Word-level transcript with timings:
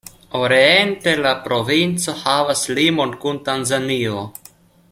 Oriente 0.37 1.13
la 1.25 1.33
provinco 1.43 2.17
havas 2.23 2.65
limon 2.81 3.17
kun 3.27 3.41
Tanzanio. 3.51 4.27